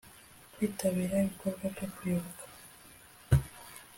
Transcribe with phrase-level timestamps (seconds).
[0.53, 2.43] Kwitabira ibikorwa byo kwibuka